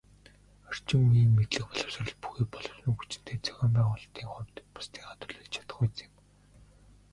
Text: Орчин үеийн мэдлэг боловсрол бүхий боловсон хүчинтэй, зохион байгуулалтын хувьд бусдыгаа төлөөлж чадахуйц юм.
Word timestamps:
Орчин 0.69 0.99
үеийн 1.09 1.31
мэдлэг 1.37 1.65
боловсрол 1.69 2.15
бүхий 2.21 2.47
боловсон 2.53 2.93
хүчинтэй, 2.97 3.37
зохион 3.45 3.71
байгуулалтын 3.75 4.27
хувьд 4.31 4.55
бусдыгаа 4.73 5.15
төлөөлж 5.21 5.51
чадахуйц 5.55 5.95
юм. 6.07 6.13